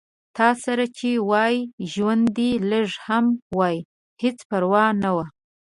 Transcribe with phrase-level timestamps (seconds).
[0.37, 1.55] تاسره چې وای
[1.91, 3.25] ژوند دې لږ هم
[3.57, 3.77] وای
[4.21, 5.25] هېڅ پرواه نه وه